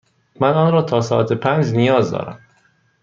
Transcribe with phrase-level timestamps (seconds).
[0.39, 2.39] من آن را تا ساعت پنج نیاز دارم.